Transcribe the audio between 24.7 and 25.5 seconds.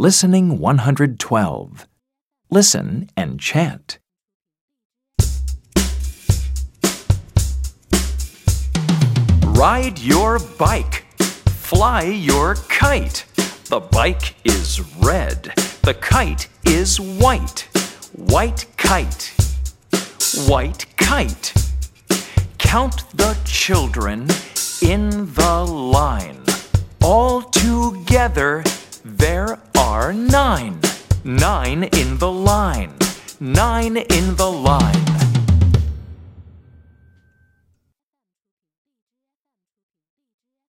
in